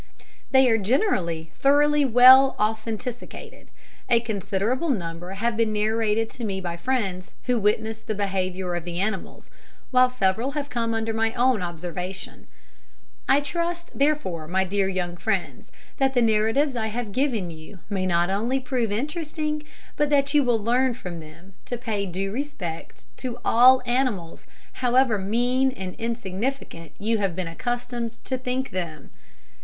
[0.49, 3.69] They are generally thoroughly well authenticated.
[4.09, 8.83] A considerable number have been narrated to me by friends who witnessed the behaviour of
[8.83, 9.51] the animals,
[9.91, 12.47] while several have come under my own observation.
[13.29, 18.07] I trust, therefore, my dear young friends, that the narratives I have given you may
[18.07, 19.61] not only prove interesting,
[19.97, 24.47] but that you will learn from them to pay due respect to all animals,
[24.81, 29.11] however mean and insignificant you have been accustomed to think them.